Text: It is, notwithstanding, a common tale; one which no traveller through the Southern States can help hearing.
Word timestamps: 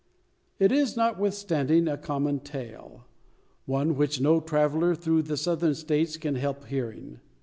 It 0.57 0.71
is, 0.71 0.97
notwithstanding, 0.97 1.87
a 1.87 1.95
common 1.95 2.39
tale; 2.39 3.05
one 3.67 3.95
which 3.95 4.19
no 4.19 4.39
traveller 4.39 4.95
through 4.95 5.21
the 5.21 5.37
Southern 5.37 5.75
States 5.75 6.17
can 6.17 6.37
help 6.37 6.65
hearing. 6.65 7.19